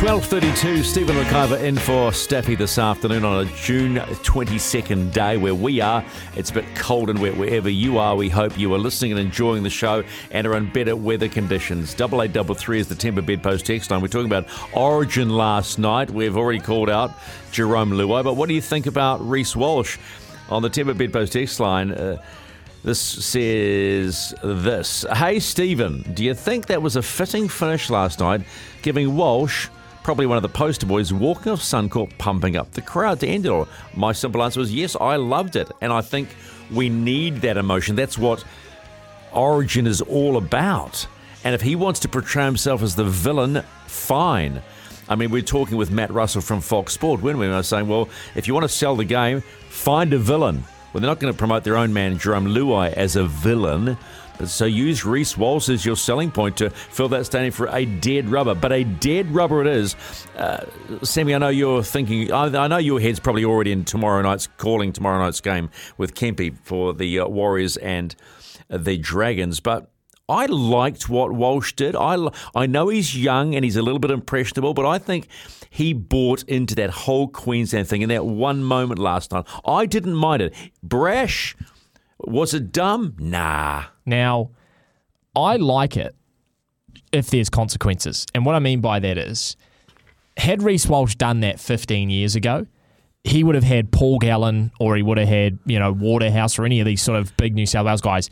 12.32, 0.00 0.82
Stephen 0.82 1.14
McIvor 1.14 1.62
in 1.62 1.76
for 1.76 2.10
Staffy 2.10 2.54
this 2.54 2.78
afternoon 2.78 3.22
on 3.22 3.46
a 3.46 3.50
June 3.52 3.96
22nd 3.96 5.12
day 5.12 5.36
where 5.36 5.54
we 5.54 5.82
are. 5.82 6.02
It's 6.36 6.48
a 6.48 6.54
bit 6.54 6.64
cold 6.74 7.10
and 7.10 7.18
wet 7.18 7.36
wherever 7.36 7.68
you 7.68 7.98
are. 7.98 8.16
We 8.16 8.30
hope 8.30 8.58
you 8.58 8.72
are 8.72 8.78
listening 8.78 9.12
and 9.12 9.20
enjoying 9.20 9.62
the 9.62 9.68
show 9.68 10.02
and 10.30 10.46
are 10.46 10.56
in 10.56 10.72
better 10.72 10.96
weather 10.96 11.28
conditions. 11.28 11.92
Double 11.92 12.22
eight 12.22 12.32
double 12.32 12.54
three 12.54 12.80
is 12.80 12.88
the 12.88 12.94
Timber 12.94 13.20
Bedpost 13.20 13.66
text 13.66 13.90
line. 13.90 14.00
We're 14.00 14.08
talking 14.08 14.24
about 14.24 14.46
Origin 14.72 15.28
last 15.28 15.78
night. 15.78 16.10
We've 16.10 16.34
already 16.34 16.60
called 16.60 16.88
out 16.88 17.12
Jerome 17.52 17.90
Luai, 17.90 18.24
but 18.24 18.36
what 18.36 18.48
do 18.48 18.54
you 18.54 18.62
think 18.62 18.86
about 18.86 19.20
Reece 19.20 19.54
Walsh 19.54 19.98
on 20.48 20.62
the 20.62 20.70
Timber 20.70 20.94
Bedpost 20.94 21.34
text 21.34 21.60
line? 21.60 21.90
Uh, 21.90 22.22
this 22.84 22.98
says 22.98 24.32
this 24.42 25.04
Hey, 25.12 25.40
Stephen, 25.40 26.10
do 26.14 26.24
you 26.24 26.32
think 26.32 26.68
that 26.68 26.80
was 26.80 26.96
a 26.96 27.02
fitting 27.02 27.48
finish 27.48 27.90
last 27.90 28.20
night, 28.20 28.40
giving 28.80 29.14
Walsh 29.14 29.68
probably 30.02 30.26
one 30.26 30.36
of 30.36 30.42
the 30.42 30.48
poster 30.48 30.86
boys 30.86 31.12
walking 31.12 31.52
off 31.52 31.60
Suncorp, 31.60 32.16
pumping 32.18 32.56
up 32.56 32.70
the 32.72 32.82
crowd 32.82 33.20
to 33.20 33.26
end 33.26 33.46
it 33.46 33.50
all? 33.50 33.68
My 33.94 34.12
simple 34.12 34.42
answer 34.42 34.60
was 34.60 34.72
yes, 34.72 34.96
I 35.00 35.16
loved 35.16 35.56
it. 35.56 35.70
And 35.80 35.92
I 35.92 36.00
think 36.00 36.28
we 36.70 36.88
need 36.88 37.36
that 37.42 37.56
emotion. 37.56 37.96
That's 37.96 38.18
what 38.18 38.44
Origin 39.32 39.86
is 39.86 40.00
all 40.00 40.36
about. 40.36 41.06
And 41.44 41.54
if 41.54 41.62
he 41.62 41.76
wants 41.76 42.00
to 42.00 42.08
portray 42.08 42.44
himself 42.44 42.82
as 42.82 42.94
the 42.94 43.04
villain, 43.04 43.62
fine. 43.86 44.62
I 45.08 45.16
mean, 45.16 45.30
we're 45.30 45.42
talking 45.42 45.76
with 45.76 45.90
Matt 45.90 46.12
Russell 46.12 46.40
from 46.40 46.60
Fox 46.60 46.92
Sport, 46.92 47.22
weren't 47.22 47.38
we? 47.38 47.46
And 47.46 47.54
I 47.54 47.58
was 47.58 47.68
saying, 47.68 47.88
well, 47.88 48.08
if 48.34 48.46
you 48.46 48.54
want 48.54 48.64
to 48.64 48.68
sell 48.68 48.94
the 48.94 49.04
game, 49.04 49.40
find 49.68 50.12
a 50.12 50.18
villain. 50.18 50.64
Well, 50.92 51.00
they're 51.00 51.10
not 51.10 51.20
going 51.20 51.32
to 51.32 51.38
promote 51.38 51.64
their 51.64 51.76
own 51.76 51.92
man, 51.92 52.18
Jerome 52.18 52.46
Luai, 52.46 52.92
as 52.92 53.16
a 53.16 53.24
villain. 53.24 53.96
So 54.44 54.64
use 54.64 55.04
Reece 55.04 55.36
Walsh 55.36 55.68
as 55.68 55.84
your 55.84 55.96
selling 55.96 56.30
point 56.30 56.56
to 56.58 56.70
fill 56.70 57.08
that 57.08 57.26
standing 57.26 57.52
for 57.52 57.68
a 57.68 57.84
dead 57.84 58.28
rubber. 58.28 58.54
But 58.54 58.72
a 58.72 58.84
dead 58.84 59.30
rubber 59.34 59.60
it 59.60 59.66
is. 59.66 59.96
Uh, 60.36 60.64
Sammy, 61.02 61.34
I 61.34 61.38
know 61.38 61.48
you're 61.48 61.82
thinking, 61.82 62.32
I, 62.32 62.46
I, 62.46 62.68
know 62.68 62.78
your 62.78 63.00
head's 63.00 63.20
probably 63.20 63.44
already 63.44 63.72
in 63.72 63.84
tomorrow 63.84 64.22
night's 64.22 64.46
calling 64.56 64.92
tomorrow 64.92 65.18
night's 65.18 65.40
game 65.40 65.70
with 65.98 66.14
Kempe 66.14 66.56
for 66.62 66.92
the 66.92 67.20
uh, 67.20 67.28
Warriors 67.28 67.76
and 67.78 68.14
the 68.68 68.96
Dragons. 68.96 69.60
But 69.60 69.90
I 70.30 70.46
liked 70.46 71.08
what 71.08 71.32
Walsh 71.32 71.72
did. 71.72 71.96
I, 71.96 72.16
I 72.54 72.66
know 72.66 72.88
he's 72.88 73.16
young 73.16 73.54
and 73.54 73.64
he's 73.64 73.76
a 73.76 73.82
little 73.82 73.98
bit 73.98 74.12
impressionable, 74.12 74.74
but 74.74 74.86
I 74.86 74.98
think 74.98 75.26
he 75.70 75.92
bought 75.92 76.44
into 76.44 76.74
that 76.76 76.90
whole 76.90 77.26
Queensland 77.28 77.88
thing 77.88 78.02
in 78.02 78.08
that 78.10 78.24
one 78.24 78.62
moment 78.62 79.00
last 79.00 79.32
night. 79.32 79.44
I 79.64 79.86
didn't 79.86 80.14
mind 80.14 80.42
it. 80.42 80.54
Brash, 80.82 81.56
was 82.24 82.54
it 82.54 82.72
dumb? 82.72 83.14
Nah. 83.18 83.84
Now, 84.06 84.50
I 85.34 85.56
like 85.56 85.96
it 85.96 86.14
if 87.12 87.30
there's 87.30 87.50
consequences. 87.50 88.26
And 88.34 88.44
what 88.44 88.54
I 88.54 88.58
mean 88.58 88.80
by 88.80 89.00
that 89.00 89.18
is, 89.18 89.56
had 90.36 90.62
Reece 90.62 90.86
Walsh 90.86 91.16
done 91.16 91.40
that 91.40 91.60
15 91.60 92.10
years 92.10 92.36
ago, 92.36 92.66
he 93.24 93.44
would 93.44 93.54
have 93.54 93.64
had 93.64 93.92
Paul 93.92 94.18
Gallen 94.18 94.72
or 94.80 94.96
he 94.96 95.02
would 95.02 95.18
have 95.18 95.28
had, 95.28 95.58
you 95.66 95.78
know, 95.78 95.92
Waterhouse 95.92 96.58
or 96.58 96.64
any 96.64 96.80
of 96.80 96.86
these 96.86 97.02
sort 97.02 97.18
of 97.18 97.36
big 97.36 97.54
New 97.54 97.66
South 97.66 97.86
Wales 97.86 98.00
guys 98.00 98.30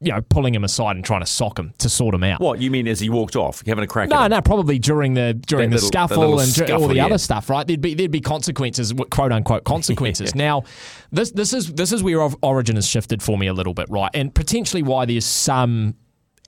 you 0.00 0.12
know, 0.12 0.20
pulling 0.22 0.54
him 0.54 0.64
aside 0.64 0.96
and 0.96 1.04
trying 1.04 1.20
to 1.20 1.26
sock 1.26 1.58
him 1.58 1.72
to 1.78 1.88
sort 1.88 2.14
him 2.14 2.24
out. 2.24 2.40
What 2.40 2.60
you 2.60 2.70
mean 2.70 2.86
as 2.86 3.00
he 3.00 3.08
walked 3.08 3.36
off, 3.36 3.64
having 3.66 3.84
a 3.84 3.86
crack? 3.86 4.08
No, 4.08 4.26
no, 4.26 4.40
probably 4.40 4.78
during 4.78 5.14
the 5.14 5.34
during 5.34 5.70
that 5.70 5.76
the 5.76 5.82
little, 5.82 5.88
scuffle 5.88 6.40
and 6.40 6.48
scuffle, 6.48 6.82
all 6.82 6.88
the 6.88 6.96
yeah. 6.96 7.06
other 7.06 7.18
stuff. 7.18 7.48
Right? 7.48 7.66
There'd 7.66 7.80
be 7.80 7.94
there'd 7.94 8.10
be 8.10 8.20
consequences, 8.20 8.92
quote 9.10 9.32
unquote 9.32 9.64
consequences. 9.64 10.32
yeah. 10.34 10.42
Now, 10.42 10.62
this 11.10 11.30
this 11.30 11.52
is 11.52 11.72
this 11.72 11.92
is 11.92 12.02
where 12.02 12.28
Origin 12.42 12.76
has 12.76 12.86
shifted 12.86 13.22
for 13.22 13.38
me 13.38 13.46
a 13.46 13.54
little 13.54 13.74
bit, 13.74 13.86
right? 13.88 14.10
And 14.14 14.34
potentially 14.34 14.82
why 14.82 15.04
there's 15.06 15.26
some 15.26 15.94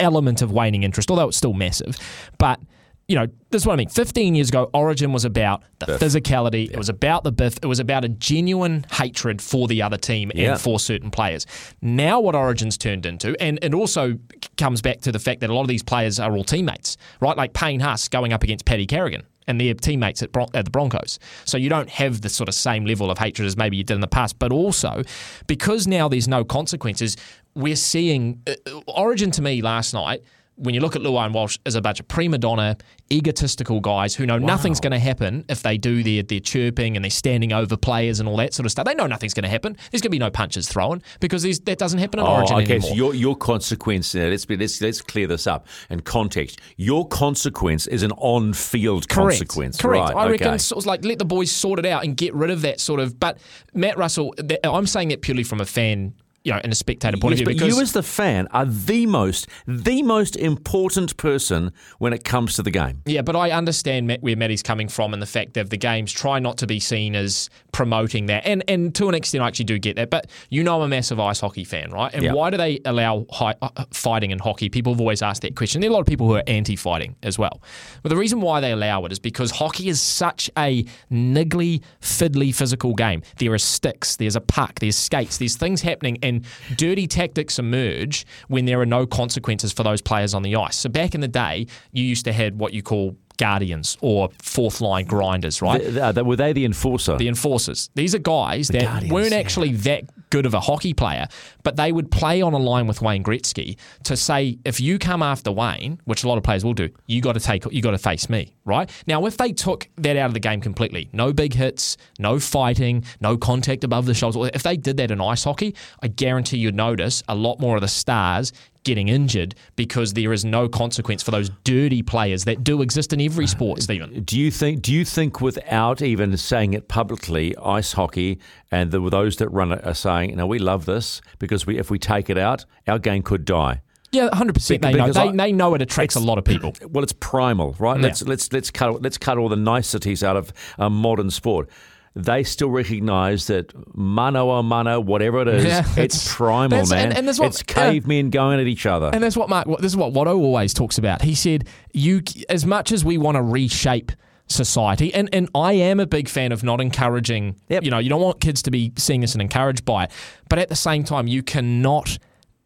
element 0.01 0.43
of 0.43 0.53
waning 0.53 0.83
interest, 0.83 1.11
although 1.11 1.29
it's 1.29 1.37
still 1.37 1.55
massive, 1.55 1.97
but 2.39 2.61
you 3.09 3.15
know, 3.15 3.27
this 3.51 3.63
is 3.63 3.67
what 3.67 3.75
I 3.75 3.77
mean. 3.77 3.89
15 3.89 4.35
years 4.35 4.49
ago, 4.49 4.69
Origin 4.75 5.13
was 5.13 5.25
about 5.25 5.63
the 5.79 5.87
biff. 5.87 6.01
physicality. 6.01 6.67
Yeah. 6.67 6.73
It 6.73 6.79
was 6.79 6.89
about 6.89 7.23
the 7.23 7.31
biff. 7.31 7.57
It 7.63 7.67
was 7.67 7.79
about 7.79 8.05
a 8.05 8.09
genuine 8.09 8.85
hatred 8.91 9.41
for 9.41 9.69
the 9.69 9.81
other 9.83 9.97
team 9.97 10.33
yeah. 10.35 10.53
and 10.53 10.61
for 10.61 10.81
certain 10.81 11.11
players. 11.11 11.47
Now, 11.81 12.19
what 12.19 12.35
Origin's 12.35 12.77
turned 12.77 13.07
into, 13.07 13.41
and 13.41 13.61
it 13.63 13.75
also 13.75 14.19
comes 14.57 14.83
back 14.83 15.03
to 15.03 15.13
the 15.13 15.21
fact 15.21 15.41
that 15.41 15.51
a 15.51 15.55
lot 15.55 15.63
of 15.63 15.69
these 15.69 15.85
players 15.85 16.19
are 16.19 16.33
all 16.33 16.43
teammates, 16.43 16.97
right? 17.21 17.37
Like 17.37 17.53
Payne 17.53 17.81
Haas 17.81 18.09
going 18.09 18.33
up 18.33 18.43
against 18.43 18.65
Paddy 18.65 18.87
Carrigan 18.87 19.23
and 19.47 19.61
their 19.61 19.75
teammates 19.75 20.23
at, 20.23 20.33
Bron- 20.33 20.49
at, 20.55 20.65
the 20.65 20.71
Broncos. 20.73 21.21
So 21.45 21.57
you 21.57 21.69
don't 21.69 21.89
have 21.89 22.23
the 22.23 22.29
sort 22.29 22.49
of 22.49 22.57
same 22.57 22.85
level 22.85 23.13
of 23.13 23.19
hatred 23.19 23.47
as 23.47 23.57
maybe 23.57 23.77
you 23.77 23.85
did 23.85 23.95
in 23.95 24.01
the 24.01 24.09
past. 24.09 24.41
But 24.41 24.51
also, 24.51 25.03
because 25.47 25.87
now 25.87 26.09
there's 26.09 26.27
no 26.27 26.45
consequences, 26.45 27.17
we're 27.55 27.77
seeing 27.77 28.43
uh, 28.49 28.81
Origin 28.89 29.31
to 29.33 29.43
me 29.43 29.63
last 29.63 29.95
night 29.95 30.25
when 30.57 30.75
you 30.75 30.81
look 30.81 30.97
at 30.97 31.03
Luan 31.03 31.33
Walsh, 31.33 31.59
is 31.65 31.75
a 31.75 31.83
bunch 31.83 32.01
of 32.01 32.09
prima 32.09 32.39
donna, 32.39 32.77
egotistical 33.13 33.81
guys 33.81 34.15
who 34.15 34.27
know 34.27 34.39
wow. 34.39 34.47
nothing's 34.47 34.81
going 34.81 34.93
to 34.93 34.99
happen 34.99 35.45
if 35.49 35.63
they 35.63 35.79
do 35.79 36.03
their, 36.03 36.23
their 36.23 36.41
chirping 36.41 36.97
and 36.97 37.05
they're 37.05 37.11
standing 37.11 37.53
over 37.53 37.77
players 37.77 38.21
and 38.21 38.29
all 38.29 38.37
that 38.39 38.55
sort 38.55 38.65
of 38.65 38.73
stuff. 38.73 38.87
They 38.87 38.95
know 38.95 39.07
nothing's 39.07 39.35
going 39.35 39.45
to 39.45 39.49
happen. 39.49 39.77
There's 39.91 40.01
going 40.01 40.11
to 40.11 40.11
be 40.11 40.19
no 40.19 40.31
punches 40.31 40.69
thrown 40.69 41.03
because 41.21 41.43
that 41.43 41.79
doesn't 41.79 41.99
happen 41.99 42.21
in 42.21 42.27
oh, 42.27 42.37
Origin 42.37 42.57
okay, 42.57 42.75
anymore. 42.77 42.91
so 42.91 42.95
your, 42.95 43.15
your 43.15 43.37
consequence, 43.37 44.15
uh, 44.15 44.21
let's, 44.21 44.47
be, 44.47 44.57
let's, 44.57 44.81
let's 44.81 45.03
clear 45.03 45.27
this 45.27 45.47
up 45.47 45.67
in 45.91 46.01
context. 46.01 46.61
Your 46.77 47.07
consequence 47.07 47.87
is 47.87 48.03
an 48.03 48.13
on 48.13 48.53
field 48.55 49.09
consequence. 49.09 49.77
Correct. 49.77 50.15
Right, 50.15 50.17
I 50.17 50.23
okay. 50.25 50.33
reckon 50.33 50.55
it's 50.55 50.73
like 50.87 51.05
let 51.05 51.19
the 51.19 51.25
boys 51.25 51.51
sort 51.51 51.79
it 51.79 51.87
out 51.87 52.05
and 52.05 52.17
get 52.17 52.35
rid 52.35 52.51
of 52.51 52.63
that 52.63 52.81
sort 52.81 53.01
of. 53.01 53.21
But 53.21 53.39
Matt 53.75 53.99
Russell, 53.99 54.35
I'm 54.65 54.87
saying 54.87 55.09
that 55.09 55.21
purely 55.21 55.43
from 55.43 55.61
a 55.61 55.67
fan 55.67 56.15
you 56.47 56.53
know, 56.53 56.61
in 56.63 56.71
a 56.71 56.77
spectator 56.77 57.17
point 57.17 57.33
yes, 57.33 57.41
of 57.41 57.49
view. 57.49 57.59
But 57.59 57.67
you 57.67 57.81
as 57.83 57.93
the 57.93 58.05
fan 58.05 58.47
are 58.53 58.65
the 58.65 59.05
most, 59.07 59.49
the 59.67 60.03
most 60.03 60.37
important 60.37 61.17
person 61.17 61.73
when 61.99 62.13
it 62.13 62.23
comes 62.23 62.55
to 62.55 62.63
the 62.63 62.71
game. 62.71 63.03
Yeah, 63.05 63.23
but 63.23 63.35
I 63.35 63.51
understand 63.51 64.17
where 64.21 64.37
Matty's 64.37 64.63
coming 64.63 64.87
from 64.87 65.13
and 65.13 65.21
the 65.21 65.27
fact 65.27 65.55
that 65.55 65.71
the 65.71 65.77
games 65.77 66.13
try 66.13 66.39
not 66.39 66.57
to 66.59 66.67
be 66.69 66.79
seen 66.79 67.17
as 67.17 67.51
promoting 67.73 68.27
that. 68.27 68.47
And 68.47 68.63
and 68.69 68.95
to 68.95 69.09
an 69.09 69.15
extent, 69.17 69.43
I 69.43 69.49
actually 69.49 69.65
do 69.65 69.79
get 69.81 69.97
that. 69.97 70.09
But 70.09 70.31
you 70.49 70.63
know, 70.63 70.77
I'm 70.77 70.83
a 70.83 70.89
massive 70.89 71.19
ice 71.19 71.41
hockey 71.41 71.65
fan, 71.65 71.91
right? 71.91 72.15
And 72.15 72.23
yep. 72.23 72.35
why 72.37 72.51
do 72.51 72.57
they 72.57 72.79
allow 72.85 73.27
high, 73.33 73.57
uh, 73.61 73.85
fighting 73.91 74.31
in 74.31 74.39
hockey? 74.39 74.69
People 74.69 74.93
have 74.93 75.01
always 75.01 75.23
asked 75.23 75.43
that 75.43 75.57
question. 75.57 75.81
There 75.81 75.91
are 75.91 75.93
a 75.93 75.95
lot 75.95 76.01
of 76.01 76.07
people 76.07 76.29
who 76.29 76.35
are 76.35 76.45
anti-fighting 76.47 77.17
as 77.25 77.41
well. 77.41 77.61
But 78.05 78.11
the 78.11 78.17
reason 78.17 78.41
why 78.41 78.61
they 78.61 78.71
allow 78.71 79.05
it 79.05 79.11
is 79.11 79.19
because 79.19 79.51
hockey 79.51 79.89
is 79.89 80.01
such 80.01 80.49
a 80.57 80.85
niggly, 81.11 81.83
fiddly 82.01 82.55
physical 82.55 82.95
game. 82.95 83.23
There 83.39 83.53
are 83.53 83.59
sticks, 83.59 84.15
there's 84.15 84.37
a 84.37 84.41
puck, 84.41 84.79
there's 84.79 84.97
skates, 84.97 85.39
there's 85.39 85.57
things 85.57 85.83
happening, 85.83 86.19
and 86.23 86.36
dirty 86.77 87.07
tactics 87.07 87.59
emerge 87.59 88.27
when 88.49 88.65
there 88.65 88.81
are 88.81 88.87
no 88.87 89.07
consequences 89.07 89.73
for 89.73 89.83
those 89.83 90.01
players 90.01 90.35
on 90.35 90.43
the 90.43 90.57
ice. 90.57 90.77
So 90.77 90.89
back 90.89 91.15
in 91.15 91.21
the 91.21 91.29
day, 91.29 91.67
you 91.93 92.05
used 92.05 92.25
to 92.25 92.33
have 92.33 92.55
what 92.55 92.73
you 92.73 92.83
call 92.83 93.17
guardians 93.37 93.97
or 94.01 94.31
fourth 94.43 94.81
line 94.81 95.07
grinders, 95.07 95.63
right? 95.63 95.83
The, 95.83 96.13
the, 96.13 96.21
uh, 96.21 96.25
were 96.25 96.37
they 96.37 96.53
the 96.53 96.65
enforcer? 96.65 97.17
The 97.17 97.29
enforcers. 97.29 97.91
These 97.95 98.15
are 98.15 98.19
guys 98.19 98.69
the 98.69 98.79
that 98.79 98.85
guardians, 98.85 99.13
weren't 99.13 99.33
actually 99.33 99.71
yeah. 99.71 99.79
that 99.83 100.05
good 100.31 100.47
of 100.47 100.55
a 100.55 100.61
hockey 100.61 100.93
player, 100.93 101.27
but 101.63 101.77
they 101.77 101.93
would 101.93 102.11
play 102.11 102.43
on 102.43 102.53
a 102.53 102.59
line 102.59 102.87
with 102.87 103.01
Wayne 103.01 103.23
Gretzky 103.23 103.77
to 104.05 104.17
say, 104.17 104.59
if 104.65 104.81
you 104.81 104.99
come 104.99 105.23
after 105.23 105.53
Wayne, 105.53 106.01
which 106.05 106.25
a 106.25 106.29
lot 106.29 106.37
of 106.37 106.45
players 106.45 106.65
will 106.65 106.75
do, 106.75 106.91
you 107.07 107.21
got 107.21 107.35
to 107.35 107.41
take, 107.41 107.65
you 107.73 107.81
got 107.81 107.93
to 107.93 107.99
face 107.99 108.29
me, 108.29 108.55
right? 108.65 108.91
Now, 109.07 109.27
if 109.27 109.37
they 109.37 109.53
took 109.53 109.89
that 109.97 110.17
out 110.17 110.27
of 110.27 110.35
the 110.35 110.41
game 110.41 110.61
completely, 110.61 111.09
no 111.13 111.33
big 111.33 111.55
hits, 111.55 111.97
no 112.19 112.39
fighting, 112.39 113.05
no 113.21 113.37
contact 113.37 113.85
above 113.85 114.07
the 114.07 114.15
shoulders, 114.15 114.51
if 114.55 114.63
they 114.63 114.77
did 114.77 114.97
that 114.97 115.11
in 115.11 115.21
ice 115.21 115.45
hockey, 115.45 115.75
I 116.03 116.09
guarantee 116.09 116.59
you'd 116.59 116.75
notice 116.75 117.23
a 117.29 117.35
lot 117.35 117.61
more 117.61 117.77
of 117.77 117.83
the 117.83 117.89
stars 117.89 118.53
getting 118.87 119.09
injured 119.09 119.55
because 119.75 120.15
there 120.15 120.33
is 120.33 120.45
no 120.45 120.69
consequence 120.69 121.23
for 121.23 121.33
those 121.33 121.51
dirty 121.65 122.03
players 122.03 122.45
that 122.45 122.65
do 122.65 122.81
exist 122.81 123.13
in 123.13 123.21
every 123.21 123.47
sport, 123.47 123.83
Stephen. 123.83 124.23
Do 124.23 124.39
you 124.39 124.51
think 124.51 124.81
do 124.81 124.95
you 124.95 125.05
think 125.05 125.41
without 125.41 126.01
even 126.01 126.37
saying 126.37 126.73
it 126.73 126.89
publicly, 126.89 127.55
ice 127.63 127.93
hockey 127.93 128.39
and 128.71 128.91
the, 128.93 129.11
those 129.11 129.37
that 129.37 129.49
run 129.49 129.73
it 129.73 129.85
are 129.85 129.95
saying, 129.95 130.31
you 130.31 130.37
know, 130.37 130.47
we 130.47 130.59
love 130.59 130.87
this 130.87 131.21
because 131.39 131.67
we 131.67 131.79
if 131.79 131.91
we 131.91 131.99
take 131.99 132.31
it 132.31 132.39
out, 132.39 132.65
our 132.87 132.99
game 132.99 133.23
could 133.23 133.45
die. 133.45 133.83
Yeah, 134.13 134.29
hundred 134.33 134.55
percent. 134.55 134.83
They 134.83 134.93
know. 134.93 135.13
They, 135.13 135.21
I, 135.21 135.33
they 135.33 135.53
know 135.53 135.75
it 135.75 135.83
attracts 135.83 136.15
a 136.15 136.21
lot 136.21 136.39
of 136.39 136.45
people. 136.45 136.73
Well, 136.89 137.03
it's 137.03 137.13
primal, 137.13 137.75
right? 137.79 137.99
Yeah. 137.99 138.07
Let's 138.07 138.23
let's 138.23 138.53
let's 138.53 138.71
cut 138.71 139.03
let's 139.03 139.19
cut 139.19 139.37
all 139.37 139.49
the 139.49 139.57
niceties 139.57 140.23
out 140.23 140.37
of 140.37 140.53
modern 140.79 141.31
sport 141.31 141.69
they 142.17 142.43
still 142.43 142.71
recognise 142.71 143.47
that 143.49 143.73
mano 143.95 144.51
a 144.51 144.63
mano, 144.63 144.99
whatever 145.01 145.43
it 145.43 145.49
is, 145.49 145.65
yeah, 145.65 145.85
it's 145.99 146.35
primal, 146.35 146.87
man. 146.87 147.13
And, 147.13 147.29
and 147.29 147.39
what, 147.39 147.49
it's 147.49 147.63
cavemen 147.63 148.31
going 148.31 148.59
at 148.59 148.67
each 148.67 148.87
other. 148.87 149.11
And 149.13 149.23
that's 149.23 149.37
what 149.37 149.51
Mark. 149.51 149.69
This 149.81 149.93
is 149.93 149.97
what 149.97 150.15
Watto 150.15 150.35
always 150.35 150.73
talks 150.73 150.97
about. 150.97 151.21
He 151.21 151.35
said, 151.35 151.69
"You, 151.93 152.23
as 152.49 152.65
much 152.65 152.91
as 152.91 153.05
we 153.05 153.19
want 153.19 153.37
to 153.37 153.43
reshape." 153.43 154.13
society. 154.49 155.13
And 155.13 155.29
and 155.33 155.49
I 155.57 155.73
am 155.73 155.99
a 155.99 156.07
big 156.07 156.29
fan 156.29 156.53
of 156.53 156.63
not 156.63 156.81
encouraging. 156.81 157.57
Yep. 157.69 157.83
You 157.83 157.91
know, 157.91 157.99
you 157.99 158.09
don't 158.09 158.21
want 158.21 158.41
kids 158.41 158.63
to 158.63 158.71
be 158.71 158.93
seeing 158.97 159.21
this 159.21 159.33
and 159.33 159.43
encouraged 159.43 159.85
by 159.85 160.05
it. 160.05 160.13
But 160.49 160.61
at 160.61 160.69
the 160.69 160.77
same 160.77 161.03
time, 161.03 161.27
you 161.27 161.43
cannot 161.43 162.17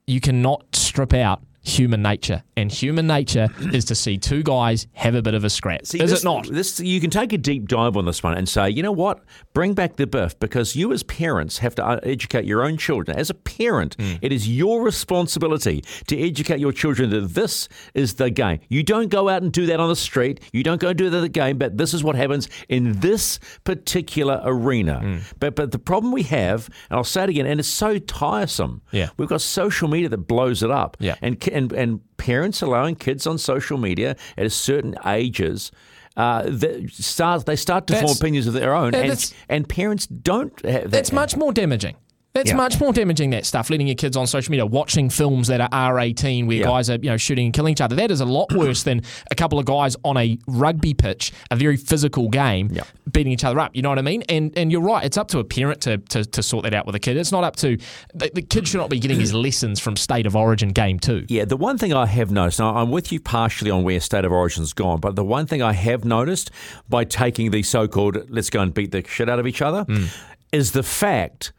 you 0.07 0.21
cannot 0.21 0.77
strip 0.77 1.15
out 1.15 1.43
human 1.63 2.03
nature, 2.03 2.43
and 2.57 2.71
human 2.71 3.07
nature 3.07 3.49
is 3.73 3.85
to 3.87 3.95
see 3.95 4.19
two 4.19 4.43
guys 4.43 4.87
have 4.93 5.15
a 5.15 5.23
bit 5.23 5.35
of 5.35 5.45
a 5.45 5.51
scrap. 5.51 5.87
See, 5.87 6.01
is 6.01 6.11
this, 6.11 6.21
it 6.21 6.25
not? 6.25 6.47
This 6.49 6.81
you 6.81 7.01
can 7.01 7.11
take 7.11 7.33
a 7.33 7.39
deep 7.39 7.69
dive 7.69 7.97
on 7.97 8.07
this 8.07 8.23
one 8.23 8.37
and 8.37 8.49
say, 8.49 8.71
you 8.71 8.83
know 8.83 8.93
what, 8.93 9.21
bring 9.53 9.75
back 9.75 9.97
the 9.97 10.07
biff 10.07 10.39
because 10.39 10.75
you 10.75 10.93
as 10.93 11.03
parents 11.03 11.59
have 11.59 11.75
to 11.77 11.87
uh, 11.87 12.01
educate 12.03 12.45
your 12.45 12.63
own 12.63 12.77
children. 12.77 13.19
As 13.19 13.31
a 13.31 13.35
parent, 13.35 13.97
mm. 13.97 14.19
it 14.23 14.33
is 14.33 14.49
your 14.49 14.83
responsibility 14.83 15.85
to 16.07 16.19
educate 16.19 16.61
your 16.61 16.73
children 16.73 17.11
that 17.11 17.35
this 17.35 17.69
is 17.95 18.15
the 18.15 18.31
game. 18.31 18.61
You 18.69 18.83
don't 18.83 19.09
go 19.09 19.29
out 19.29 19.43
and 19.43 19.53
do 19.53 19.67
that 19.67 19.81
on 19.81 19.89
the 19.89 19.97
street. 19.97 20.41
You 20.53 20.63
don't 20.63 20.81
go 20.81 20.89
and 20.89 20.99
do 20.99 21.11
the 21.11 21.29
game, 21.29 21.59
but 21.59 21.77
this 21.77 21.95
is 21.95 22.03
what 22.03 22.17
happens 22.17 22.49
in 22.69 23.01
this 23.01 23.39
particular 23.65 24.41
arena. 24.45 25.01
Mm. 25.03 25.21
But 25.39 25.57
but 25.57 25.73
the 25.73 25.79
problem 25.79 26.13
we 26.13 26.23
have, 26.25 26.69
and 26.89 26.97
I'll 26.97 27.05
say 27.05 27.25
it 27.25 27.31
again, 27.31 27.47
and 27.47 27.61
it's 27.61 27.69
so 27.69 27.99
tiresome. 27.99 28.83
Yeah, 28.93 29.11
we've 29.17 29.29
got 29.29 29.41
social 29.41 29.89
media 29.89 30.09
that 30.09 30.19
blows 30.19 30.63
it 30.63 30.71
up. 30.71 30.97
Yeah, 31.01 31.17
and 31.21 31.39
and 31.51 31.73
and 31.73 32.01
parents 32.17 32.63
allowing 32.63 32.97
kids 32.97 33.27
on 33.27 33.39
social 33.39 33.79
media 33.79 34.17
at 34.37 34.47
a 34.47 34.51
certain 34.51 34.97
ages. 35.07 35.71
Uh, 36.17 36.43
they 36.47 36.87
start 36.89 37.47
they 37.47 37.57
start 37.57 37.87
to 37.87 37.93
that's, 37.93 38.05
form 38.05 38.17
opinions 38.17 38.47
of 38.47 38.53
their 38.53 38.75
own, 38.75 38.95
and, 38.95 39.35
and 39.49 39.69
parents 39.69 40.07
don't. 40.07 40.65
Have 40.67 40.91
that's 40.91 41.13
much 41.13 41.37
more 41.37 41.53
damaging. 41.53 41.97
That's 42.33 42.51
yeah. 42.51 42.57
much 42.57 42.79
more 42.79 42.93
damaging. 42.93 43.31
That 43.31 43.45
stuff, 43.45 43.71
letting 43.71 43.89
your 43.89 43.97
kids 43.97 44.17
on 44.17 44.27
social 44.29 44.53
media, 44.53 44.65
watching 44.65 45.11
films 45.11 45.49
that 45.49 45.61
are 45.61 45.69
R 45.73 45.99
eighteen, 45.99 46.47
where 46.47 46.59
yeah. 46.59 46.65
guys 46.65 46.89
are 46.89 46.95
you 46.95 47.11
know 47.11 47.17
shooting 47.17 47.47
and 47.47 47.55
killing 47.55 47.73
each 47.73 47.81
other. 47.81 47.97
That 47.97 48.13
is 48.13 48.21
a 48.21 48.25
lot 48.25 48.53
worse 48.55 48.85
than 48.85 49.03
a 49.33 49.35
couple 49.35 49.59
of 49.59 49.65
guys 49.65 49.97
on 50.05 50.17
a 50.17 50.39
rugby 50.47 50.95
pitch, 50.95 51.33
a 51.51 51.57
very 51.57 51.77
physical 51.77 52.29
game, 52.29 52.69
yeah. 52.71 52.85
beating 53.11 53.33
each 53.33 53.43
other 53.43 53.59
up. 53.59 53.75
You 53.75 53.83
know 53.83 53.89
what 53.89 53.99
I 53.99 54.03
mean? 54.03 54.23
And 54.29 54.57
and 54.57 54.71
you're 54.71 54.81
right. 54.81 55.05
It's 55.05 55.17
up 55.17 55.27
to 55.29 55.41
a 55.41 55.45
parent 55.45 55.81
to, 55.83 55.99
to, 55.99 56.25
to 56.25 56.43
sort 56.43 56.63
that 56.65 56.75
out 56.75 56.87
with 56.87 56.95
a 56.95 57.01
kid. 57.01 57.17
It's 57.17 57.33
not 57.33 57.43
up 57.43 57.57
to 57.57 57.77
the, 58.15 58.31
the 58.33 58.43
kid 58.43 58.69
should 58.69 58.79
not 58.79 58.91
be 58.91 59.01
getting 59.01 59.19
his 59.19 59.35
lessons 59.35 59.81
from 59.81 59.97
State 59.97 60.27
of 60.27 60.37
Origin 60.37 60.69
game 60.69 61.01
two. 61.01 61.27
Yeah, 61.29 61.47
the 61.47 61.57
one 61.57 61.79
thing 61.79 61.93
I 61.93 62.07
have 62.07 62.31
noticed, 62.31 62.61
I'm 62.61 62.93
with 62.93 63.11
you 63.11 63.19
partially 63.19 63.73
on 63.73 63.83
where 63.83 63.99
State 63.99 64.25
of 64.25 64.31
Origin's 64.31 64.73
gone, 64.73 65.01
but 65.01 65.17
the 65.17 65.25
one 65.25 65.47
thing 65.47 65.63
I 65.63 65.73
have 65.73 66.05
noticed 66.05 66.53
by 66.89 67.05
taking 67.05 67.51
the 67.51 67.65
so-called 67.65 68.31
let's 68.31 68.51
go 68.51 68.61
and 68.61 68.73
beat 68.73 68.93
the 68.93 69.05
shit 69.05 69.29
out 69.29 69.41
of 69.41 69.49
each 69.49 69.63
other 69.63 69.85
mm. 69.85 70.17
is 70.53 70.73
the 70.73 70.85
fact 70.85 71.53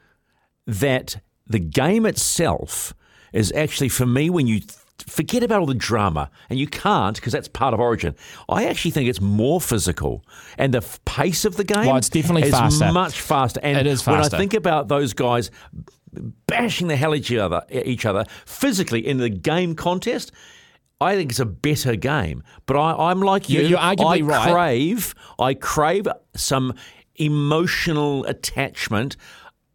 that 0.68 1.22
the 1.48 1.60
game 1.60 2.06
itself 2.06 2.94
is 3.34 3.52
actually, 3.54 3.90
for 3.90 4.06
me, 4.06 4.30
when 4.30 4.48
you 4.48 4.62
forget 5.08 5.44
about 5.44 5.60
all 5.60 5.66
the 5.66 5.74
drama, 5.74 6.30
and 6.50 6.60
you 6.60 6.68
can't 6.68 7.16
because 7.16 7.34
that's 7.34 7.48
part 7.48 7.74
of 7.74 7.80
Origin. 7.80 8.16
I 8.50 8.66
actually 8.66 8.92
think 8.92 9.10
it's 9.10 9.22
more 9.22 9.60
physical, 9.62 10.24
and 10.58 10.74
the 10.74 10.82
pace 11.06 11.46
of 11.46 11.58
the 11.58 11.64
game 11.64 11.88
well, 11.88 11.98
it's 11.98 12.10
definitely 12.10 12.44
is 12.44 12.52
faster. 12.52 12.92
much 12.92 13.22
faster. 13.22 13.60
And 13.64 13.78
it 13.78 13.88
is 13.88 14.02
faster. 14.02 14.12
when 14.12 14.22
I 14.22 14.38
think 14.38 14.54
about 14.54 14.88
those 14.88 15.14
guys 15.14 15.52
bashing 16.48 16.88
the 16.88 16.96
hell 16.96 17.16
each 17.16 17.32
other, 17.34 17.64
each 17.72 18.06
other 18.06 18.26
physically 18.46 19.06
in 19.06 19.18
the 19.18 19.30
game 19.30 19.76
contest. 19.76 20.32
I 21.00 21.16
think 21.16 21.32
it's 21.32 21.40
a 21.40 21.46
better 21.46 21.96
game, 21.96 22.44
but 22.68 22.78
I, 22.78 23.10
am 23.10 23.22
like 23.22 23.50
you. 23.50 23.62
You're 23.62 23.80
arguably 23.80 24.22
I 24.22 24.22
right. 24.22 24.52
crave, 24.52 25.16
I 25.40 25.56
crave 25.56 26.08
some 26.36 26.76
emotional 27.16 28.24
attachment 28.26 29.18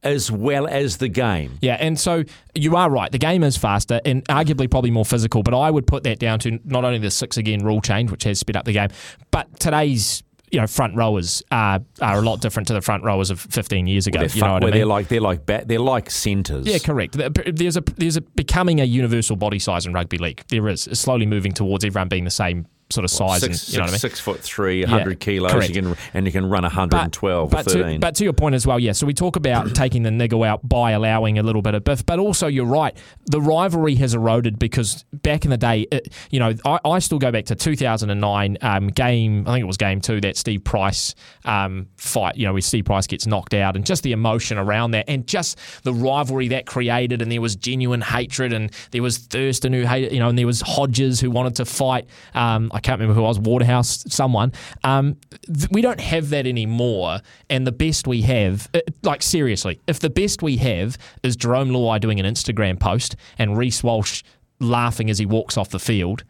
as 0.07 0.31
well 0.31 0.67
as 0.67 0.99
the 0.99 1.09
game. 1.09 1.59
Yeah, 1.61 1.77
and 1.81 1.99
so 1.99 2.23
you 2.55 2.77
are 2.77 2.89
right. 2.89 3.11
The 3.11 3.19
game 3.19 3.43
is 3.43 3.57
faster 3.57 4.01
and 4.05 4.25
arguably 4.27 4.71
probably 4.71 4.93
more 4.93 5.05
physical, 5.05 5.43
but 5.43 5.53
I 5.53 5.71
would 5.71 5.87
put 5.87 6.05
that 6.05 6.19
down 6.21 6.39
to 6.41 6.61
not 6.65 6.85
only 6.85 6.99
the 6.99 7.11
six 7.11 7.37
again 7.37 7.65
rule 7.65 7.81
change, 7.81 8.11
which 8.11 8.25
has 8.25 8.39
sped 8.39 8.57
up 8.57 8.65
the 8.65 8.73
game, 8.73 8.89
but 9.31 9.59
today's 9.59 10.23
you 10.53 10.61
know 10.61 10.67
front 10.69 10.95
rowers 10.95 11.43
are 11.51 11.81
are 12.01 12.19
a 12.19 12.23
lot 12.23 12.41
different 12.41 12.69
to 12.69 12.73
the 12.73 12.81
front 12.81 13.03
rowers 13.03 13.31
of 13.31 13.41
15 13.41 13.89
years 13.89 14.07
ago. 14.07 14.21
Well, 14.21 14.29
you 14.29 14.41
know 14.43 14.53
what 14.53 14.63
I 14.63 14.67
mean? 14.67 14.75
They're 14.75 14.87
like 14.87 15.09
they're 15.09 15.21
like 15.21 15.45
bat, 15.45 15.67
they're 15.67 15.81
like 15.81 16.09
centres. 16.09 16.67
Yeah, 16.67 16.79
correct. 16.79 17.17
There's 17.19 17.77
a 17.77 17.83
there's 17.97 18.17
a 18.17 18.21
becoming 18.21 18.81
a 18.81 18.85
universal 18.85 19.35
body 19.35 19.59
size 19.59 19.87
in 19.87 19.93
rugby 19.93 20.19
league. 20.19 20.45
There 20.49 20.69
is 20.69 20.87
it's 20.87 21.01
slowly 21.01 21.27
moving 21.27 21.53
towards 21.53 21.85
everyone 21.85 22.09
being 22.09 22.25
the 22.25 22.31
same 22.31 22.67
sort 22.91 23.05
of 23.05 23.11
size. 23.11 23.41
Six, 23.41 23.67
and, 23.67 23.73
you 23.73 23.79
know 23.81 23.85
I 23.87 23.91
mean? 23.91 23.99
Six 23.99 24.21
foot 24.21 24.41
three, 24.41 24.83
100 24.83 25.11
yeah, 25.11 25.15
kilos, 25.17 25.69
you 25.69 25.75
can, 25.75 25.97
and 26.15 26.27
you 26.27 26.33
can 26.33 26.47
run 26.47 26.63
112 26.63 27.51
but, 27.51 27.65
but 27.65 27.73
13. 27.73 27.95
To, 27.95 27.99
but 27.99 28.15
to 28.17 28.25
your 28.25 28.33
point 28.33 28.55
as 28.55 28.67
well, 28.67 28.79
yeah. 28.79 28.93
So 28.93 29.07
we 29.07 29.15
talk 29.15 29.37
about 29.37 29.75
taking 29.75 30.03
the 30.03 30.11
niggle 30.11 30.45
out 30.45 30.67
by 30.69 30.93
allowing 30.93 31.39
a 31.39 31.43
little 31.43 31.63
bit 31.63 31.75
of 31.75 31.85
biff, 31.85 32.07
but 32.07 32.19
also 32.19 32.47
you're 32.47 32.65
right. 32.65 32.97
The 33.27 33.41
rivalry 33.41 33.97
has 33.97 34.15
eroded 34.15 34.59
because 34.59 35.05
back 35.13 35.45
in 35.45 35.51
the 35.51 35.57
day, 35.57 35.87
it, 35.91 36.13
you 36.31 36.39
know, 36.39 36.55
I, 36.65 36.79
I, 36.85 36.99
still 37.01 37.19
go 37.19 37.31
back 37.31 37.47
to 37.47 37.55
2009 37.55 38.59
um, 38.63 38.89
game. 38.89 39.47
I 39.47 39.53
think 39.53 39.63
it 39.63 39.67
was 39.67 39.77
game 39.77 40.01
two 40.01 40.21
that 40.21 40.37
Steve 40.37 40.65
Price 40.65 41.15
um, 41.45 41.89
fight. 41.97 42.37
You 42.37 42.47
know, 42.47 42.53
where 42.53 42.63
Steve 42.63 42.85
Price 42.85 43.07
gets 43.07 43.27
knocked 43.27 43.55
out, 43.55 43.77
and 43.77 43.85
just 43.85 44.03
the 44.03 44.13
emotion 44.13 44.59
around 44.59 44.93
that, 44.93 45.07
and 45.09 45.27
just 45.27 45.59
the 45.83 45.93
rivalry 45.93 46.49
that 46.49 46.67
created, 46.67 47.21
and 47.21 47.31
there 47.31 47.41
was 47.41 47.57
genuine 47.57 48.01
hatred, 48.01 48.53
and 48.53 48.71
there 48.93 49.03
was 49.03 49.19
Thurston 49.19 49.73
who 49.73 49.83
hated, 49.83 50.13
you 50.13 50.21
know, 50.21 50.29
and 50.29 50.39
there 50.39 50.47
was 50.47 50.61
Hodges 50.61 51.21
who 51.21 51.31
wanted 51.31 51.57
to 51.57 51.65
fight. 51.65 52.07
Um, 52.35 52.71
I 52.77 52.81
can't 52.81 53.01
remember 53.01 53.19
who 53.19 53.25
I 53.25 53.29
was, 53.29 53.39
Waterhouse, 53.39 54.05
someone. 54.09 54.53
Um, 54.85 55.17
th- 55.47 55.71
we 55.71 55.81
don't 55.81 56.01
have 56.01 56.29
that 56.31 56.47
anymore. 56.47 57.21
And 57.49 57.67
the 57.67 57.73
best 57.73 58.07
we 58.07 58.21
have, 58.23 58.69
uh, 58.75 58.81
like 59.03 59.23
seriously, 59.23 59.81
if 59.87 59.99
the 60.01 60.11
best 60.11 60.43
we 60.43 60.59
have 60.59 60.99
is 61.23 61.37
Jerome 61.37 61.71
Luai 61.71 61.99
doing 61.99 62.21
an 62.21 62.27
Instagram 62.27 62.79
post 62.79 63.17
and 63.39 63.57
Reece 63.57 63.83
Walsh 63.83 64.23
laughing 64.61 65.09
as 65.09 65.19
he 65.19 65.25
walks 65.25 65.57
off 65.57 65.71
the 65.71 65.79
field, 65.79 66.25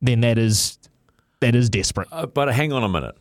then 0.00 0.20
that 0.20 0.38
is 0.38 0.78
that 1.40 1.56
is 1.56 1.68
desperate. 1.68 2.08
Uh, 2.12 2.26
but 2.26 2.52
hang 2.54 2.72
on 2.72 2.84
a 2.84 2.88
minute, 2.88 3.16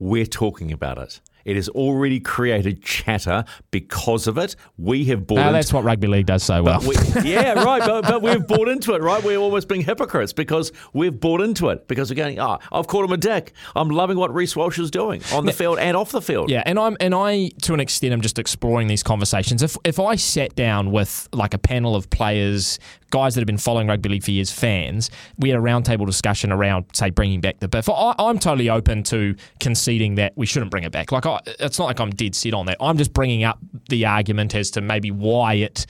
we're 0.00 0.26
talking 0.26 0.72
about 0.72 0.98
it. 0.98 1.20
It 1.46 1.54
has 1.54 1.68
already 1.68 2.18
created 2.18 2.82
chatter 2.82 3.44
because 3.70 4.26
of 4.26 4.36
it. 4.36 4.56
We 4.76 5.04
have 5.06 5.28
bought. 5.28 5.36
No, 5.36 5.52
that's 5.52 5.72
what 5.72 5.84
rugby 5.84 6.08
league 6.08 6.26
does 6.26 6.42
so 6.42 6.62
well. 6.62 6.80
We, 6.80 6.96
yeah, 7.22 7.52
right. 7.62 7.80
But, 7.86 8.02
but, 8.02 8.20
we've 8.20 8.44
bought 8.44 8.68
into 8.68 8.94
it, 8.94 9.00
right? 9.00 9.22
We're 9.22 9.38
almost 9.38 9.68
being 9.68 9.82
hypocrites 9.82 10.32
because 10.32 10.72
we've 10.92 11.18
bought 11.18 11.40
into 11.40 11.68
it 11.68 11.86
because 11.86 12.10
we're 12.10 12.16
going. 12.16 12.40
Oh, 12.40 12.58
I've 12.72 12.88
called 12.88 13.04
him 13.04 13.12
a 13.12 13.16
dick. 13.16 13.52
I'm 13.76 13.90
loving 13.90 14.18
what 14.18 14.34
Reece 14.34 14.56
Walsh 14.56 14.80
is 14.80 14.90
doing 14.90 15.22
on 15.32 15.46
the 15.46 15.52
now, 15.52 15.56
field 15.56 15.78
and 15.78 15.96
off 15.96 16.10
the 16.10 16.20
field. 16.20 16.50
Yeah, 16.50 16.64
and 16.66 16.80
I'm 16.80 16.96
and 16.98 17.14
I 17.14 17.50
to 17.62 17.74
an 17.74 17.80
extent 17.80 18.12
I'm 18.12 18.20
just 18.20 18.40
exploring 18.40 18.88
these 18.88 19.04
conversations. 19.04 19.62
If 19.62 19.76
if 19.84 20.00
I 20.00 20.16
sat 20.16 20.56
down 20.56 20.90
with 20.90 21.28
like 21.32 21.54
a 21.54 21.58
panel 21.58 21.94
of 21.94 22.10
players, 22.10 22.80
guys 23.10 23.34
that 23.34 23.40
have 23.40 23.46
been 23.46 23.58
following 23.58 23.86
rugby 23.86 24.08
league 24.08 24.24
for 24.24 24.30
years, 24.30 24.50
fans, 24.50 25.10
we 25.38 25.48
had 25.48 25.58
a 25.58 25.62
roundtable 25.62 26.06
discussion 26.06 26.52
around, 26.52 26.84
say, 26.92 27.10
bringing 27.10 27.40
back 27.40 27.60
the 27.60 27.68
biff. 27.68 27.88
I, 27.88 28.14
am 28.18 28.38
totally 28.38 28.68
open 28.68 29.02
to 29.04 29.36
conceding 29.60 30.16
that 30.16 30.32
we 30.36 30.46
shouldn't 30.46 30.70
bring 30.70 30.84
it 30.84 30.92
back. 30.92 31.12
Like, 31.12 31.26
I, 31.26 31.35
it's 31.46 31.78
not 31.78 31.86
like 31.86 32.00
I'm 32.00 32.10
dead 32.10 32.34
set 32.34 32.54
on 32.54 32.66
that. 32.66 32.76
I'm 32.80 32.98
just 32.98 33.12
bringing 33.12 33.44
up 33.44 33.58
the 33.88 34.06
argument 34.06 34.54
as 34.54 34.70
to 34.72 34.80
maybe 34.80 35.10
why 35.10 35.54
it 35.54 35.86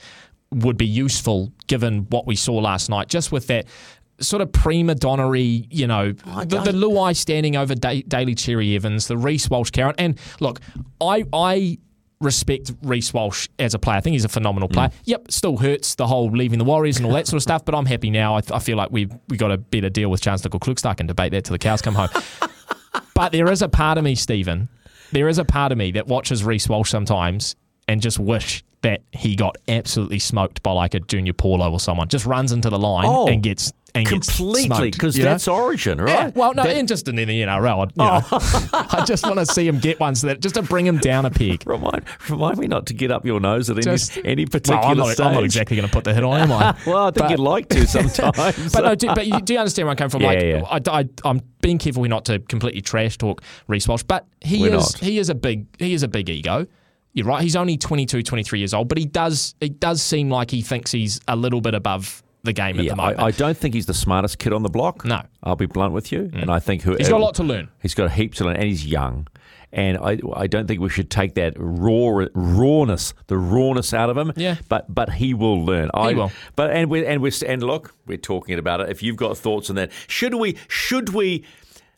would 0.51 0.77
be 0.77 0.85
useful 0.85 1.51
given 1.67 2.07
what 2.09 2.25
we 2.25 2.35
saw 2.35 2.55
last 2.55 2.89
night, 2.89 3.07
just 3.09 3.31
with 3.31 3.47
that 3.47 3.65
sort 4.19 4.41
of 4.41 4.51
prima 4.51 4.95
donnery, 4.95 5.67
you 5.69 5.87
know, 5.87 6.11
the, 6.11 6.61
the 6.63 6.71
Luai 6.71 7.15
standing 7.15 7.55
over 7.55 7.75
da- 7.75 8.03
Daly 8.07 8.35
Cherry 8.35 8.75
Evans, 8.75 9.07
the 9.07 9.17
Reece 9.17 9.49
Walsh 9.49 9.71
Karen. 9.71 9.95
And 9.97 10.19
look, 10.39 10.59
I 11.01 11.25
I 11.33 11.77
respect 12.19 12.73
Reece 12.81 13.13
Walsh 13.13 13.47
as 13.59 13.73
a 13.73 13.79
player. 13.79 13.97
I 13.97 14.01
think 14.01 14.13
he's 14.13 14.25
a 14.25 14.29
phenomenal 14.29 14.69
player. 14.69 14.89
Mm. 14.89 14.93
Yep, 15.05 15.31
still 15.31 15.57
hurts 15.57 15.95
the 15.95 16.07
whole 16.07 16.31
leaving 16.31 16.57
the 16.57 16.65
Warriors 16.65 16.97
and 16.97 17.05
all 17.05 17.13
that 17.13 17.27
sort 17.27 17.37
of 17.37 17.43
stuff, 17.43 17.63
but 17.63 17.75
I'm 17.75 17.85
happy 17.85 18.09
now. 18.09 18.35
I, 18.35 18.41
I 18.51 18.59
feel 18.59 18.77
like 18.77 18.91
we've 18.91 19.11
we 19.27 19.37
got 19.37 19.51
a 19.51 19.57
better 19.57 19.89
deal 19.89 20.09
with 20.09 20.21
Charnze 20.21 20.47
Nicoll-Klokstad 20.47 20.99
and 20.99 21.07
debate 21.07 21.31
that 21.31 21.45
till 21.45 21.53
the 21.53 21.59
cows 21.59 21.81
come 21.81 21.95
home. 21.95 22.09
but 23.13 23.31
there 23.31 23.51
is 23.51 23.61
a 23.61 23.69
part 23.69 23.97
of 23.97 24.03
me, 24.03 24.15
Stephen, 24.15 24.69
there 25.11 25.27
is 25.27 25.37
a 25.37 25.45
part 25.45 25.71
of 25.71 25.77
me 25.77 25.91
that 25.91 26.07
watches 26.07 26.43
Reece 26.43 26.67
Walsh 26.69 26.89
sometimes 26.89 27.55
and 27.87 28.01
just 28.01 28.19
wish 28.19 28.63
that 28.81 29.01
he 29.11 29.35
got 29.35 29.57
absolutely 29.67 30.19
smoked 30.19 30.61
by 30.61 30.71
like 30.71 30.93
a 30.93 30.99
Junior 30.99 31.33
Paulo 31.33 31.71
or 31.71 31.79
someone. 31.79 32.07
Just 32.07 32.25
runs 32.25 32.51
into 32.51 32.69
the 32.69 32.77
line 32.77 33.05
oh. 33.07 33.27
and 33.27 33.41
gets 33.41 33.71
and 33.97 34.07
completely 34.07 34.91
because 34.91 35.15
that's 35.15 35.47
origin, 35.47 35.99
right? 35.99 36.09
Yeah, 36.09 36.31
well, 36.35 36.53
no, 36.53 36.63
that, 36.63 36.75
and 36.75 36.87
just 36.87 37.07
in 37.07 37.15
the 37.15 37.25
NRL, 37.25 37.91
I, 37.97 38.23
oh. 38.31 38.87
I 38.91 39.05
just 39.05 39.25
want 39.25 39.39
to 39.39 39.45
see 39.45 39.67
him 39.67 39.79
get 39.79 39.99
one 39.99 40.15
so 40.15 40.27
that 40.27 40.39
just 40.39 40.55
to 40.55 40.61
bring 40.61 40.85
him 40.85 40.97
down 40.97 41.25
a 41.25 41.29
peg. 41.29 41.63
Remind, 41.65 42.03
remind 42.29 42.57
me 42.57 42.67
not 42.67 42.85
to 42.87 42.93
get 42.93 43.11
up 43.11 43.25
your 43.25 43.39
nose 43.39 43.69
at 43.69 43.77
just, 43.77 44.17
any, 44.17 44.27
any 44.29 44.45
particular 44.45 44.79
well, 44.79 44.91
I'm 44.91 44.97
not, 44.97 45.07
stage. 45.09 45.25
I'm 45.25 45.33
not 45.33 45.43
exactly 45.43 45.77
going 45.77 45.87
to 45.87 45.93
put 45.93 46.03
the 46.03 46.13
hit 46.13 46.23
on, 46.23 46.39
am 46.39 46.51
I? 46.51 46.77
well, 46.87 47.05
I 47.05 47.11
think 47.11 47.23
but, 47.25 47.31
you'd 47.31 47.39
like 47.39 47.69
to 47.69 47.87
sometimes. 47.87 48.71
but 48.73 48.81
no, 48.83 48.95
do, 48.95 49.07
but 49.07 49.27
you, 49.27 49.41
do 49.41 49.53
you 49.53 49.59
understand 49.59 49.85
where 49.85 49.91
I'm 49.91 49.97
coming 49.97 50.09
from? 50.09 50.21
Yeah, 50.21 50.27
like, 50.27 50.85
yeah. 50.87 50.91
I, 50.91 51.05
I, 51.23 51.29
am 51.29 51.41
being 51.61 51.77
careful 51.77 52.03
not 52.05 52.25
to 52.25 52.39
completely 52.39 52.81
trash 52.81 53.17
talk 53.17 53.41
Reece 53.67 53.87
Walsh, 53.87 54.03
but 54.03 54.25
he 54.41 54.61
We're 54.61 54.75
is 54.75 54.93
not. 54.93 55.03
he 55.03 55.17
is 55.17 55.29
a 55.29 55.35
big 55.35 55.65
he 55.79 55.93
is 55.93 56.03
a 56.03 56.07
big 56.07 56.29
ego. 56.29 56.67
You're 57.13 57.25
right. 57.25 57.41
He's 57.41 57.55
only 57.55 57.77
22, 57.77 58.21
23 58.21 58.59
years 58.59 58.73
old, 58.73 58.87
but 58.89 58.97
he 58.97 59.05
does 59.05 59.55
it 59.59 59.79
does 59.79 60.01
seem 60.01 60.29
like 60.29 60.51
he 60.51 60.61
thinks 60.61 60.91
he's 60.91 61.19
a 61.27 61.35
little 61.35 61.61
bit 61.61 61.73
above 61.73 62.23
the 62.47 62.53
game 62.53 62.79
at 62.79 62.85
yeah, 62.85 62.91
the 62.91 62.95
moment. 62.95 63.19
I, 63.19 63.27
I, 63.27 63.31
don't 63.31 63.55
think 63.55 63.75
he's 63.75 63.85
the 63.85 63.93
smartest 63.93 64.39
kid 64.39 64.53
on 64.53 64.63
the 64.63 64.69
block. 64.69 65.05
No, 65.05 65.21
I'll 65.43 65.55
be 65.55 65.67
blunt 65.67 65.93
with 65.93 66.11
you, 66.11 66.23
mm. 66.23 66.41
and 66.41 66.49
I 66.51 66.59
think 66.59 66.81
who 66.81 66.95
he's 66.95 67.09
got 67.09 67.21
a 67.21 67.23
lot 67.23 67.35
to 67.35 67.43
learn. 67.43 67.69
He's 67.81 67.93
got 67.93 68.07
a 68.07 68.09
heap 68.09 68.33
to 68.35 68.45
learn, 68.45 68.55
and 68.55 68.65
he's 68.65 68.85
young. 68.85 69.27
and 69.71 69.97
I, 69.97 70.17
I 70.33 70.47
don't 70.47 70.67
think 70.67 70.81
we 70.81 70.89
should 70.89 71.11
take 71.11 71.35
that 71.35 71.53
raw 71.57 72.25
rawness, 72.33 73.13
the 73.27 73.37
rawness 73.37 73.93
out 73.93 74.09
of 74.09 74.17
him. 74.17 74.33
Yeah. 74.35 74.55
But 74.69 74.93
but 74.93 75.13
he 75.13 75.33
will 75.33 75.63
learn. 75.63 75.91
He 75.93 75.99
I, 75.99 76.13
will. 76.13 76.31
But 76.55 76.71
and 76.71 76.89
we 76.89 77.05
and 77.05 77.21
we 77.21 77.31
and 77.45 77.61
look, 77.61 77.93
we're 78.05 78.17
talking 78.17 78.57
about 78.57 78.81
it. 78.81 78.89
If 78.89 79.03
you've 79.03 79.17
got 79.17 79.37
thoughts 79.37 79.69
on 79.69 79.75
that, 79.75 79.91
should 80.07 80.33
we 80.33 80.57
should 80.67 81.09
we 81.09 81.43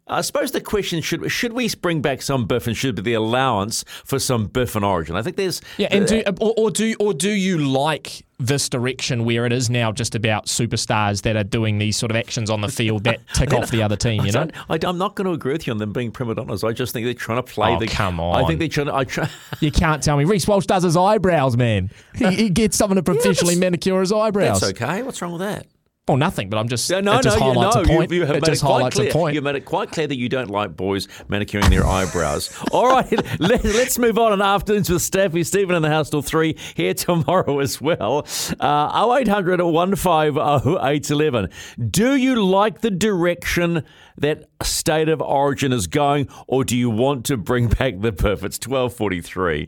I 0.09 0.21
suppose 0.21 0.51
the 0.51 0.61
question 0.61 1.01
should 1.01 1.31
should 1.31 1.53
we 1.53 1.69
bring 1.81 2.01
back 2.01 2.21
some 2.21 2.45
biff 2.45 2.65
and 2.65 2.75
should 2.75 2.95
be 2.95 3.01
the 3.03 3.13
allowance 3.13 3.85
for 4.03 4.17
some 4.17 4.47
biff 4.47 4.75
and 4.75 4.83
origin? 4.83 5.15
I 5.15 5.21
think 5.21 5.35
there's 5.35 5.61
yeah, 5.77 5.87
and 5.91 6.07
do 6.07 6.23
or, 6.39 6.53
or 6.57 6.71
do 6.71 6.95
or 6.99 7.13
do 7.13 7.29
you 7.29 7.59
like 7.59 8.25
this 8.39 8.69
direction 8.69 9.25
where 9.25 9.45
it 9.45 9.53
is 9.53 9.69
now 9.69 9.91
just 9.91 10.15
about 10.15 10.47
superstars 10.47 11.21
that 11.23 11.35
are 11.35 11.43
doing 11.43 11.77
these 11.77 11.97
sort 11.97 12.09
of 12.09 12.15
actions 12.17 12.49
on 12.49 12.61
the 12.61 12.69
field 12.69 13.03
that 13.03 13.19
tick 13.33 13.53
off 13.53 13.69
the 13.69 13.83
other 13.83 13.95
team? 13.95 14.25
You 14.25 14.31
know, 14.31 14.47
I, 14.69 14.79
am 14.83 14.97
not 14.97 15.15
going 15.15 15.25
to 15.25 15.33
agree 15.33 15.53
with 15.53 15.67
you 15.67 15.73
on 15.73 15.77
them 15.77 15.93
being 15.93 16.11
prima 16.11 16.33
donnas. 16.33 16.63
I 16.63 16.71
just 16.71 16.91
think 16.91 17.05
they're 17.05 17.13
trying 17.13 17.43
to 17.43 17.51
play 17.51 17.75
oh, 17.75 17.79
the. 17.79 17.87
Come 17.87 18.19
on, 18.19 18.43
I 18.43 18.47
think 18.47 18.59
they're 18.59 18.67
trying 18.67 18.87
to. 18.87 18.95
I 18.95 19.03
try, 19.03 19.29
you 19.59 19.71
can't 19.71 20.01
tell 20.01 20.17
me 20.17 20.25
Reece 20.25 20.47
Walsh 20.47 20.65
does 20.65 20.83
his 20.83 20.97
eyebrows, 20.97 21.55
man. 21.55 21.91
He, 22.15 22.29
he 22.31 22.49
gets 22.49 22.77
someone 22.77 22.95
to 22.95 23.03
professionally 23.13 23.53
yeah, 23.53 23.59
manicure 23.59 23.99
his 23.99 24.11
eyebrows. 24.11 24.61
That's 24.61 24.73
okay. 24.73 25.03
What's 25.03 25.21
wrong 25.21 25.33
with 25.33 25.41
that? 25.41 25.67
Well, 26.09 26.17
nothing, 26.17 26.49
but 26.49 26.57
I'm 26.57 26.67
just. 26.67 26.89
No, 26.89 27.01
no, 27.01 27.19
it 27.19 27.21
just 27.21 27.37
no, 27.37 27.53
highlights 27.53 27.75
no. 27.75 27.81
a 27.83 27.85
point. 27.85 28.09
You, 28.09 28.17
you 28.17 28.23
it 28.23 28.29
made 28.29 28.43
just 28.45 28.63
it 28.63 28.65
quite 28.65 28.77
highlights 28.77 28.95
clear. 28.95 29.09
a 29.09 29.13
point. 29.13 29.35
You 29.35 29.41
made 29.43 29.55
it 29.55 29.65
quite 29.65 29.91
clear 29.91 30.07
that 30.07 30.17
you 30.17 30.27
don't 30.27 30.49
like 30.49 30.75
boys 30.75 31.07
manicuring 31.27 31.69
their 31.69 31.85
eyebrows. 31.85 32.51
All 32.71 32.87
right, 32.87 33.39
let, 33.39 33.63
us 33.63 33.99
move 33.99 34.17
on. 34.17 34.33
And 34.33 34.41
afternoons 34.41 34.89
with 34.89 35.03
Staffy 35.03 35.43
Stephen 35.43 35.75
in 35.75 35.83
the 35.83 35.89
house 35.89 36.09
till 36.09 36.23
three 36.23 36.57
here 36.73 36.95
tomorrow 36.95 37.59
as 37.59 37.79
well. 37.79 38.25
Uh, 38.59 39.17
0800 39.19 39.61
150 39.61 40.39
811. 40.39 41.51
Do 41.91 42.15
you 42.15 42.43
like 42.43 42.81
the 42.81 42.89
direction 42.89 43.83
that 44.17 44.49
state 44.63 45.09
of 45.09 45.21
origin 45.21 45.71
is 45.71 45.85
going, 45.85 46.27
or 46.47 46.63
do 46.63 46.75
you 46.75 46.89
want 46.89 47.23
to 47.27 47.37
bring 47.37 47.67
back 47.67 47.99
the 47.99 48.11
perfect? 48.11 48.55
It's 48.55 48.67
1243. 48.67 49.67